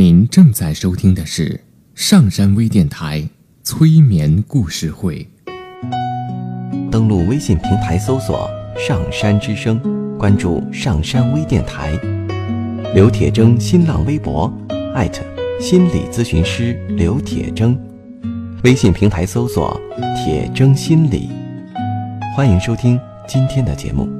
[0.00, 1.60] 您正在收听的是
[1.94, 3.22] 上山微电台
[3.62, 5.28] 催眠故事会。
[6.90, 8.48] 登录微信平台搜索
[8.80, 9.78] “上山之声”，
[10.18, 11.92] 关注上山微电台。
[12.94, 14.50] 刘铁铮新浪微博
[14.94, 15.22] 艾特
[15.60, 17.76] 心理咨询师刘铁铮，
[18.64, 19.78] 微信平台搜索
[20.16, 21.28] “铁铮心理”。
[22.34, 22.98] 欢迎收听
[23.28, 24.19] 今天的节目。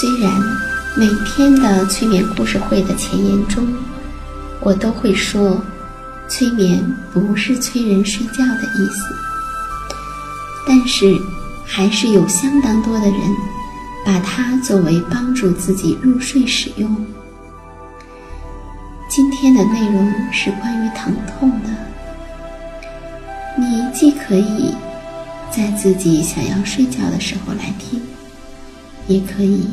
[0.00, 0.32] 虽然
[0.96, 3.66] 每天的催眠故事会的前言中，
[4.60, 5.60] 我都会说，
[6.28, 6.80] 催眠
[7.12, 9.16] 不是催人睡觉的意思，
[10.68, 11.20] 但是
[11.66, 13.20] 还是有相当多的人
[14.06, 17.04] 把它作为帮助自己入睡使用。
[19.08, 21.70] 今天的内容是关于疼痛的，
[23.56, 24.72] 你既可以
[25.50, 28.00] 在自己想要睡觉的时候来听，
[29.08, 29.66] 也可以。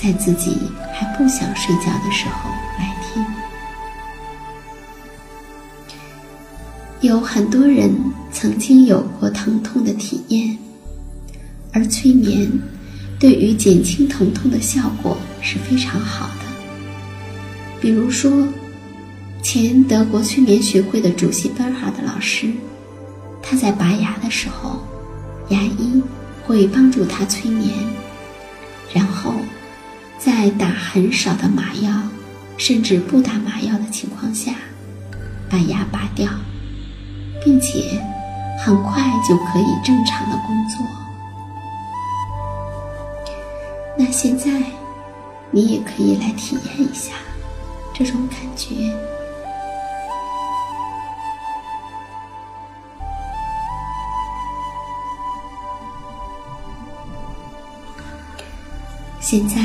[0.00, 0.56] 在自己
[0.94, 2.48] 还不想睡觉的时候
[2.78, 3.24] 来听。
[7.00, 7.92] 有很多人
[8.32, 10.56] 曾经有过疼痛的体验，
[11.72, 12.48] 而催眠
[13.18, 16.44] 对于减轻疼痛的效果是非常好的。
[17.80, 18.46] 比如说，
[19.42, 22.52] 前德国催眠学会的主席 Bernhard 老师，
[23.42, 24.78] 他在拔牙的时候，
[25.48, 26.00] 牙医
[26.46, 27.74] 会帮助他催眠，
[28.94, 29.34] 然后。
[30.18, 31.90] 在打很少的麻药，
[32.56, 34.52] 甚至不打麻药的情况下，
[35.48, 36.28] 把牙拔掉，
[37.44, 38.02] 并且
[38.58, 40.86] 很快就可以正常的工作。
[43.96, 44.50] 那现在，
[45.52, 47.12] 你也可以来体验一下
[47.94, 48.74] 这种感觉。
[59.20, 59.56] 现在。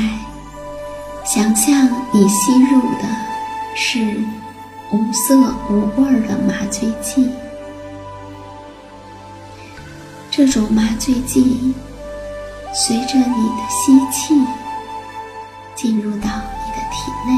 [1.34, 3.08] 想象你吸入的
[3.74, 4.16] 是
[4.92, 5.36] 无色
[5.68, 7.28] 无味的麻醉剂，
[10.30, 11.74] 这种麻醉剂
[12.72, 14.40] 随着你的吸气
[15.74, 17.36] 进入到你的体内，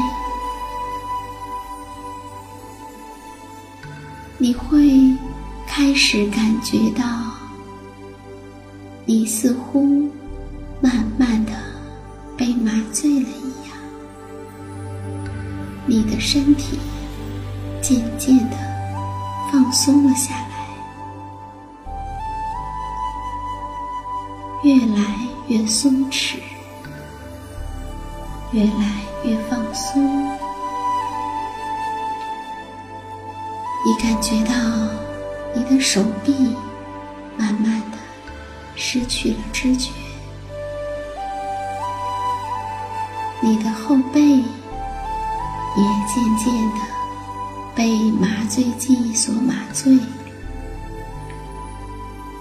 [4.37, 5.11] 你会
[5.65, 7.03] 开始感觉到，
[9.05, 10.07] 你似乎
[10.81, 11.53] 慢慢的
[12.37, 13.29] 被麻醉了。
[16.19, 16.79] 身体
[17.81, 18.57] 渐渐的
[19.51, 20.67] 放松了下来，
[24.63, 25.15] 越来
[25.47, 26.37] 越松弛，
[28.51, 30.03] 越来越放松。
[33.85, 34.53] 你感觉到
[35.55, 36.55] 你的手臂
[37.37, 37.97] 慢慢的
[38.75, 39.91] 失去了知觉。
[43.39, 44.43] 你的后背
[45.77, 46.79] 也渐渐的
[47.75, 49.95] 被麻醉剂所麻醉，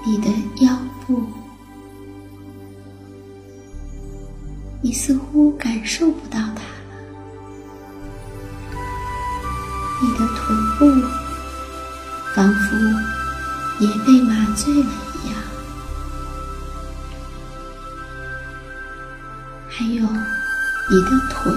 [0.04, 0.28] 你的
[0.64, 0.74] 腰
[1.06, 1.22] 部，
[4.80, 6.70] 你似乎感受不到它了，
[10.00, 11.06] 你的臀部
[12.34, 12.76] 仿佛
[13.80, 14.90] 也被麻醉了
[15.22, 15.36] 一样。
[19.68, 21.52] 还有你的腿，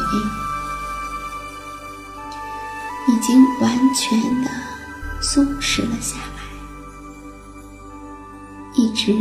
[3.10, 4.52] 已经完全的
[5.20, 6.44] 松弛了下来，
[8.76, 9.12] 一直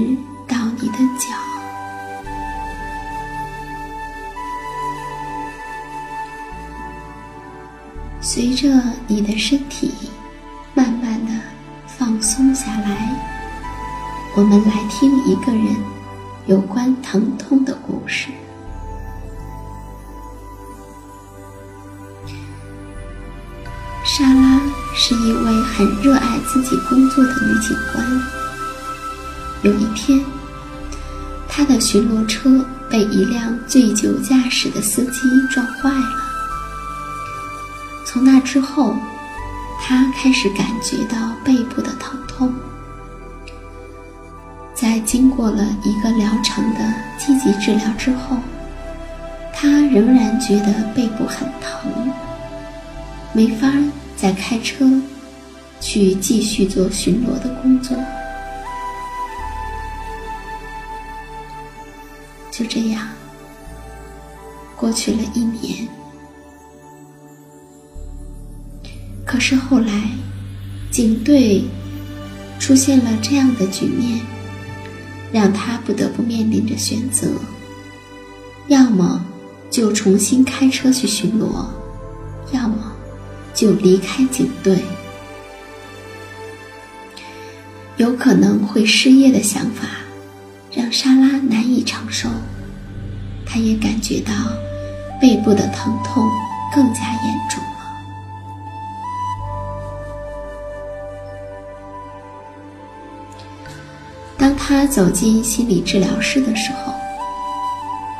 [0.46, 1.34] 到你的脚。
[8.20, 8.68] 随着
[9.06, 9.90] 你的身体
[10.74, 11.32] 慢慢的
[11.86, 13.08] 放松下来，
[14.36, 15.74] 我们来听一个人
[16.46, 18.28] 有关疼痛的故事。
[24.08, 24.58] 莎拉
[24.94, 28.22] 是一位很热爱自己工作的女警官。
[29.60, 30.24] 有一天，
[31.46, 36.16] 她的巡逻车被一辆醉酒驾驶的司机撞坏了。
[38.06, 38.96] 从那之后，
[39.78, 42.50] 她开始感觉到背部的疼痛。
[44.74, 48.38] 在经过了一个疗程的积极治疗之后，
[49.52, 52.10] 她仍然觉得背部很疼。
[53.32, 53.72] 没法
[54.16, 54.86] 再开车
[55.80, 57.96] 去继续做巡逻的工作。
[62.50, 63.06] 就这样，
[64.76, 65.86] 过去了一年。
[69.24, 70.10] 可是后来，
[70.90, 71.62] 警队
[72.58, 74.18] 出现了这样的局面，
[75.30, 77.28] 让他不得不面临着选择：
[78.66, 79.24] 要么
[79.70, 81.64] 就重新开车去巡逻，
[82.50, 82.87] 要么……
[83.58, 84.78] 就离开警队，
[87.96, 89.88] 有可能会失业的想法，
[90.70, 92.28] 让莎拉难以承受。
[93.44, 94.32] 她也感觉到
[95.20, 96.30] 背部的疼痛
[96.72, 97.98] 更加严重了。
[104.36, 106.94] 当她走进心理治疗室的时候，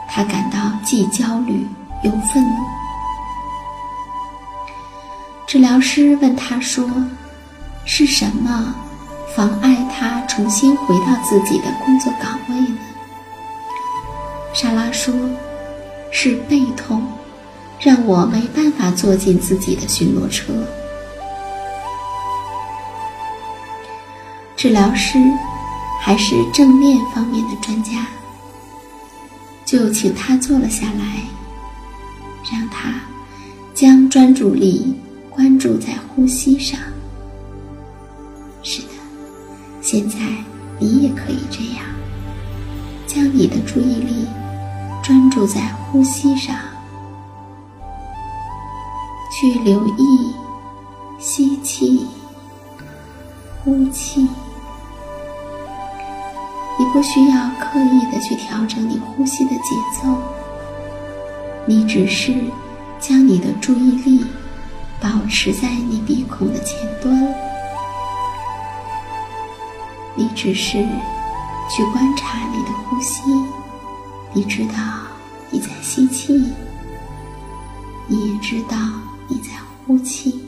[0.08, 1.64] 她感到既焦虑
[2.02, 2.87] 又愤怒。
[5.48, 6.86] 治疗师问他说
[7.86, 8.74] ：“是什么
[9.34, 12.78] 妨碍他重新回到自己的工作岗位呢？”
[14.52, 15.14] 莎拉说
[16.12, 17.02] ：“是背痛，
[17.80, 20.52] 让我没办法坐进自己的巡逻车。”
[24.54, 25.18] 治疗师
[25.98, 28.06] 还是正面方面的专家，
[29.64, 31.22] 就请他坐了下来，
[32.52, 32.92] 让他
[33.72, 34.94] 将专注力。
[35.38, 36.80] 关注在呼吸上。
[38.60, 38.88] 是的，
[39.80, 40.18] 现在
[40.80, 41.84] 你也可以这样，
[43.06, 44.26] 将你的注意力
[45.00, 46.56] 专注在呼吸上，
[49.30, 50.34] 去留意
[51.20, 52.04] 吸气、
[53.62, 54.22] 呼气。
[56.80, 60.20] 你不需要刻意的去调整你呼吸的节奏，
[61.64, 62.34] 你只是
[62.98, 64.26] 将你的注意力。
[65.00, 67.34] 保持在你鼻孔的前端，
[70.16, 70.78] 你只是
[71.70, 73.22] 去观察你的呼吸。
[74.32, 74.74] 你知道
[75.50, 76.52] 你在吸气，
[78.06, 78.76] 你也知道
[79.28, 79.50] 你在
[79.86, 80.47] 呼气。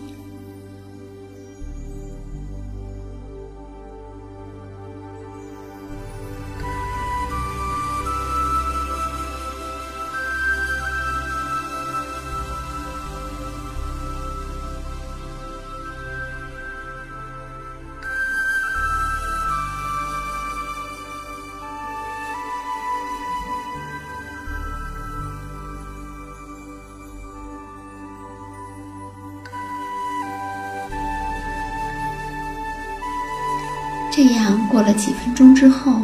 [34.23, 36.03] 这样过了几分钟之后，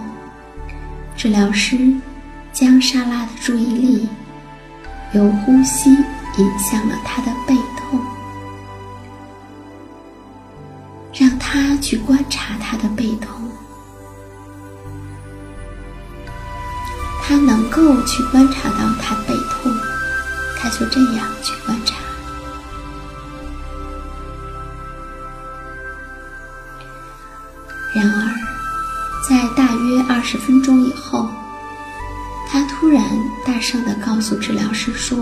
[1.19, 1.93] 治疗师
[2.51, 4.09] 将莎拉的注意力
[5.13, 8.01] 由呼吸引向了她的背痛，
[11.13, 13.39] 让她去观察她的背痛。
[17.23, 19.71] 他能够去观察到她背痛，
[20.59, 22.06] 他就这样去观察。
[27.97, 28.29] 然而，
[29.27, 31.31] 在大约二十分钟以后，
[32.47, 33.03] 他突然
[33.43, 35.17] 大声地告诉治疗师说：“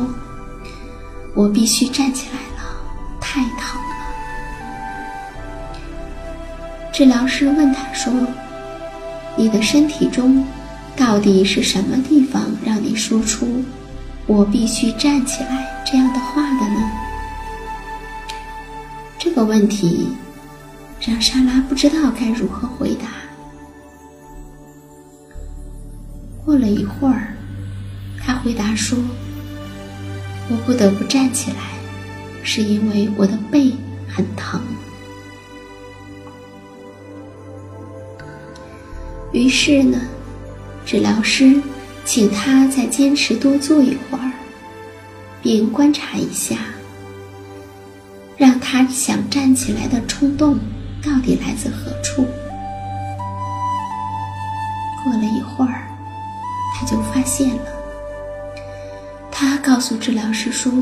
[1.35, 2.75] 我必须站起来了，
[3.21, 3.95] 太疼了。”
[6.93, 8.12] 治疗师问他说
[9.38, 10.45] ：“你的身体中
[10.97, 13.62] 到底是什么地方让你说出
[14.26, 16.90] ‘我必须站起来’这样的话的呢？”
[19.16, 20.09] 这个问题
[21.07, 23.09] 让莎拉不知道该如何回答。
[26.45, 27.35] 过了一会儿，
[28.19, 28.99] 他回答说
[30.49, 31.57] ：“我不得不站起来，
[32.43, 33.73] 是因为我的背
[34.09, 34.63] 很疼。”
[39.33, 40.01] 于是呢，
[40.87, 41.61] 治疗师
[42.05, 44.33] 请他再坚持多坐一会儿，
[45.43, 46.57] 并观察一下，
[48.37, 50.59] 让他想站起来的冲动
[51.05, 52.27] 到底来自何处。
[55.03, 55.83] 过了一会儿。
[56.77, 57.63] 他就发现了，
[59.31, 60.73] 他告诉治疗师说，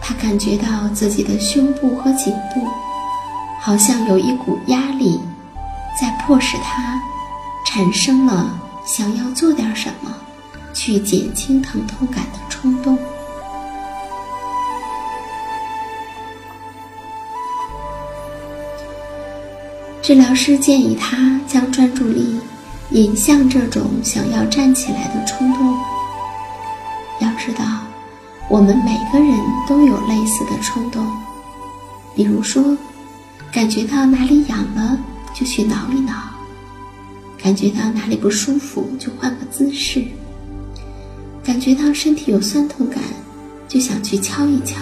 [0.00, 2.66] 他感觉到自己的胸部和颈部
[3.60, 5.20] 好像有一股压力，
[6.00, 6.98] 在迫使他
[7.66, 10.10] 产生了想要做点什么
[10.72, 12.98] 去减轻疼痛感的冲动。
[20.02, 22.38] 治疗师建议他将专注力。
[22.92, 25.78] 引向这种想要站起来的冲动。
[27.20, 27.64] 要知道，
[28.48, 29.32] 我们每个人
[29.68, 31.06] 都有类似的冲动，
[32.16, 32.76] 比如说，
[33.52, 34.98] 感觉到哪里痒了
[35.32, 36.12] 就去挠一挠，
[37.40, 40.04] 感觉到哪里不舒服就换个姿势，
[41.44, 43.00] 感觉到身体有酸痛感
[43.68, 44.74] 就想去敲一敲。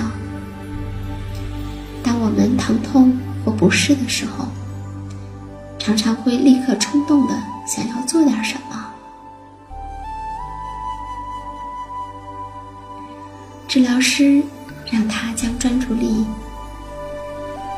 [2.02, 4.46] 当我们疼痛或不适的时候，
[5.78, 7.34] 常常会立刻冲动的。
[7.66, 8.86] 想要做点什么？
[13.68, 14.42] 治疗师
[14.90, 16.26] 让他将专注力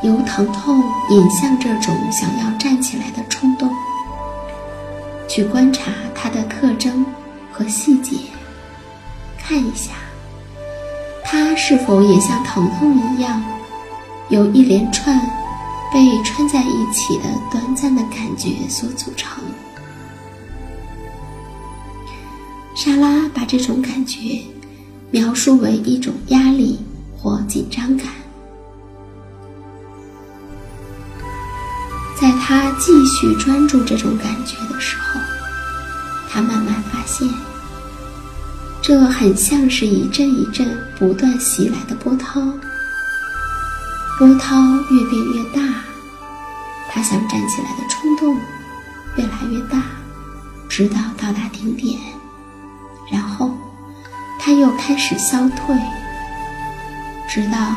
[0.05, 0.81] 由疼痛
[1.11, 3.69] 引向这种想要站起来的冲动，
[5.27, 7.05] 去观察它的特征
[7.53, 8.17] 和细节，
[9.37, 9.95] 看一下
[11.25, 13.43] 它是否也像疼痛一样，
[14.29, 15.21] 有一连串
[15.93, 19.43] 被穿在一起的短暂的感觉所组成。
[22.77, 24.41] 莎拉把这种感觉
[25.11, 26.79] 描述为一种压力
[27.19, 28.07] 或紧张感。
[32.19, 35.21] 在他继续专注这种感觉的时候，
[36.31, 37.29] 他慢慢发现，
[38.81, 40.69] 这很像是一阵一阵
[40.99, 42.41] 不断袭来的波涛。
[44.21, 44.55] 波涛
[44.91, 45.63] 越变越大，
[46.91, 48.37] 他想站起来的冲动
[49.17, 49.83] 越来越大，
[50.69, 51.99] 直到到达顶点。
[53.11, 53.51] 然后，
[54.39, 55.75] 他又开始消退，
[57.31, 57.75] 直到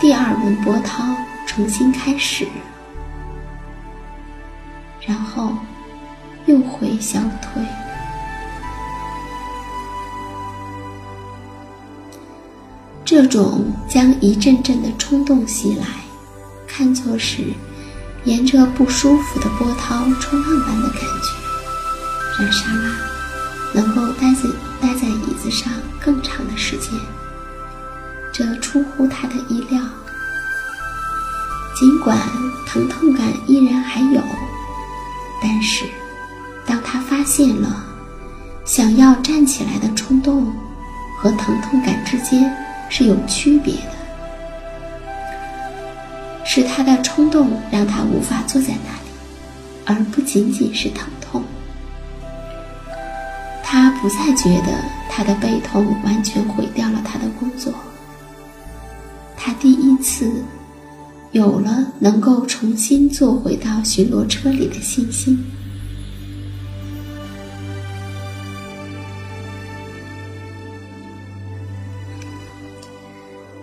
[0.00, 1.04] 第二轮波涛
[1.46, 2.48] 重新开始，
[5.06, 5.52] 然后
[6.46, 7.62] 又会消退。
[13.04, 15.86] 这种将一阵阵的冲动袭来，
[16.66, 17.42] 看作是
[18.24, 22.96] 沿着不舒服的波涛冲浪般的感觉，让莎拉
[23.74, 24.48] 能够待在。
[24.80, 26.90] 待在椅子上更长的时间，
[28.30, 29.80] 这出乎他的意料。
[31.74, 32.18] 尽管
[32.66, 34.20] 疼痛感依然还有，
[35.40, 35.86] 但是
[36.66, 37.82] 当他发现了
[38.66, 40.52] 想要站起来的冲动
[41.18, 42.54] 和疼痛感之间
[42.96, 43.90] 是有区别的，
[46.44, 49.10] 是他的冲动让他无法坐在那里，
[49.84, 51.42] 而不仅仅是疼痛。
[53.64, 54.78] 他不再觉得
[55.10, 57.74] 他的背痛完全毁掉了他的工作。
[59.36, 60.30] 他第一次
[61.32, 65.44] 有了能够重新坐回到巡逻车里的信心。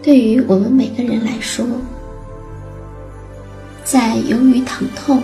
[0.04, 1.66] 对于我们每个人来说，
[3.84, 5.22] 在由于疼痛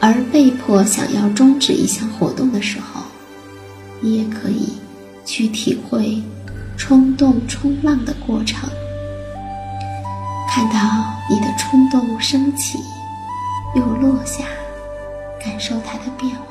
[0.00, 3.02] 而被迫想要终止一项活动的时候，
[4.00, 4.68] 你也可以
[5.24, 6.22] 去体会
[6.76, 8.70] 冲动冲浪的过程，
[10.48, 10.78] 看到
[11.28, 12.78] 你的冲动升起
[13.74, 14.44] 又落下，
[15.44, 16.44] 感受它的变化。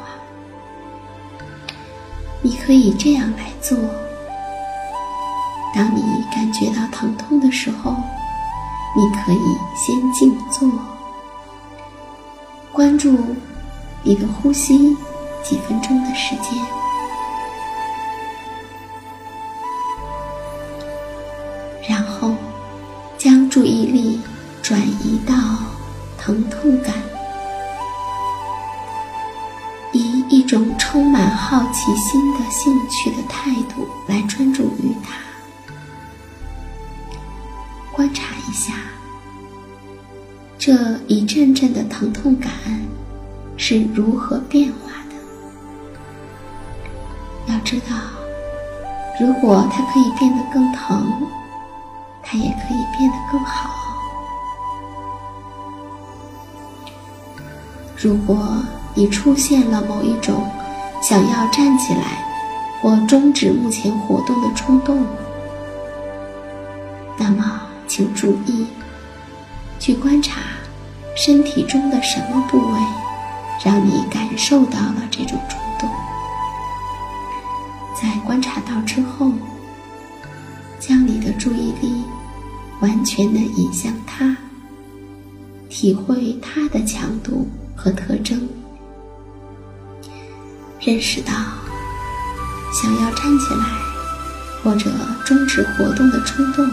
[2.41, 3.77] 你可以这样来做：
[5.77, 7.95] 当你感觉到疼痛的时候，
[8.95, 10.67] 你可以先静坐。
[12.71, 13.15] 关注
[14.01, 14.97] 你的呼吸，
[15.43, 16.51] 几分钟的时间。
[21.87, 22.33] 然后
[23.15, 24.19] 将注意力
[24.63, 25.35] 转移到
[26.17, 26.91] 疼痛感。
[29.93, 35.26] 以一种充满好奇心的兴趣的态度来专注于它。
[38.57, 38.73] 下
[40.57, 40.73] 这
[41.07, 42.51] 一阵阵的疼痛感
[43.55, 45.15] 是如何变化的。
[47.53, 47.95] 要知道，
[49.19, 51.27] 如果它可以变得更疼。
[52.29, 53.69] 它也可以变得更好。
[57.95, 58.61] 如果
[58.93, 60.45] 你出现了某一种
[61.01, 62.21] 想要站起来
[62.81, 65.05] 或终止目前活动的冲动，
[67.17, 67.61] 那么
[67.97, 68.67] 请注意，
[69.79, 70.39] 去观察
[71.15, 72.79] 身体中的什么部位
[73.65, 75.89] 让你感受到了这种冲动。
[77.99, 79.31] 在观察到之后，
[80.79, 82.03] 将你的注意力。
[82.81, 84.37] 完全的引向它，
[85.67, 88.47] 体会它的强度和特征，
[90.79, 91.33] 认识到
[92.71, 93.65] 想要站起来
[94.61, 94.91] 或者
[95.25, 96.69] 终止活动的冲动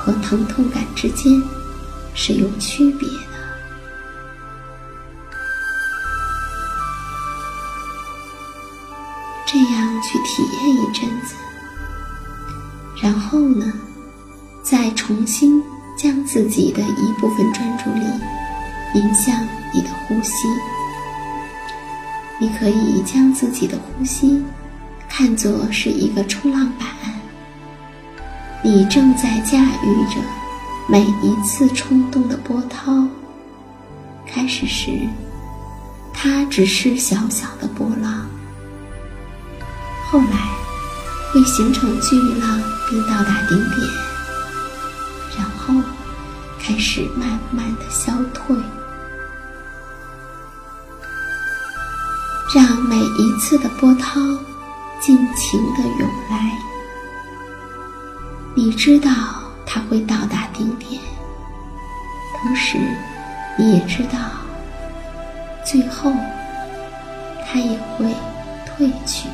[0.00, 1.42] 和疼痛感之间
[2.14, 3.14] 是有区别的。
[9.46, 11.34] 这样去体验一阵子，
[13.02, 13.72] 然后呢？
[14.62, 15.60] 再重新
[15.96, 18.02] 将自己的一部分专注力
[18.94, 19.34] 引向
[19.74, 20.46] 你的呼吸。
[22.38, 24.42] 你可以将自己的呼吸
[25.08, 26.88] 看作是一个冲浪板，
[28.62, 30.20] 你正在驾驭着
[30.86, 32.92] 每一次冲动的波涛。
[34.26, 34.92] 开始时，
[36.12, 38.26] 它只是小小的波浪，
[40.10, 40.48] 后来
[41.32, 43.80] 会形成巨浪，并到达顶点。
[45.38, 45.74] 然后，
[46.60, 48.54] 开始慢慢的消退，
[52.54, 54.20] 让每一次的波涛
[55.00, 56.69] 尽情的涌来。
[58.62, 59.10] 你知道
[59.64, 61.00] 它会到达顶点，
[62.42, 62.76] 同时
[63.56, 64.18] 你也知道，
[65.64, 66.12] 最后
[67.46, 68.04] 它也会
[68.66, 69.30] 退去。